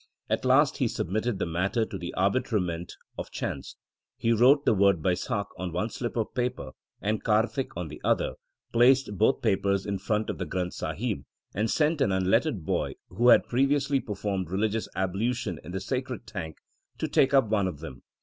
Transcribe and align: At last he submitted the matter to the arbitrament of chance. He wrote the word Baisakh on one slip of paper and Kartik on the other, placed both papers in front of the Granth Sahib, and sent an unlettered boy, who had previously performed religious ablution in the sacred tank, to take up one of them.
At 0.31 0.45
last 0.45 0.77
he 0.77 0.87
submitted 0.87 1.37
the 1.37 1.45
matter 1.45 1.85
to 1.85 1.95
the 1.95 2.11
arbitrament 2.15 2.93
of 3.19 3.29
chance. 3.29 3.75
He 4.17 4.33
wrote 4.33 4.65
the 4.65 4.73
word 4.73 5.03
Baisakh 5.03 5.45
on 5.59 5.71
one 5.71 5.91
slip 5.91 6.17
of 6.17 6.33
paper 6.33 6.71
and 7.03 7.23
Kartik 7.23 7.77
on 7.77 7.87
the 7.87 8.01
other, 8.03 8.33
placed 8.73 9.15
both 9.19 9.43
papers 9.43 9.85
in 9.85 9.99
front 9.99 10.31
of 10.31 10.39
the 10.39 10.47
Granth 10.47 10.73
Sahib, 10.73 11.21
and 11.53 11.69
sent 11.69 12.01
an 12.01 12.11
unlettered 12.11 12.65
boy, 12.65 12.95
who 13.09 13.27
had 13.29 13.47
previously 13.47 13.99
performed 13.99 14.49
religious 14.49 14.89
ablution 14.95 15.59
in 15.63 15.71
the 15.71 15.79
sacred 15.79 16.25
tank, 16.25 16.57
to 16.97 17.07
take 17.07 17.31
up 17.31 17.47
one 17.49 17.67
of 17.67 17.77
them. 17.77 18.01